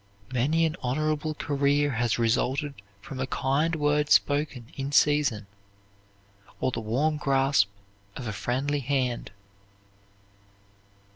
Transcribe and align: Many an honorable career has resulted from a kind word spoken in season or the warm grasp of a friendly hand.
Many 0.33 0.65
an 0.65 0.75
honorable 0.81 1.35
career 1.35 1.91
has 1.91 2.17
resulted 2.17 2.73
from 3.03 3.19
a 3.19 3.27
kind 3.27 3.75
word 3.75 4.09
spoken 4.09 4.71
in 4.75 4.91
season 4.91 5.45
or 6.59 6.71
the 6.71 6.79
warm 6.79 7.17
grasp 7.17 7.67
of 8.15 8.25
a 8.25 8.33
friendly 8.33 8.79
hand. 8.79 9.29